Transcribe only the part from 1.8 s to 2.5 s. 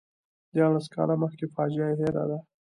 یې هېره ده.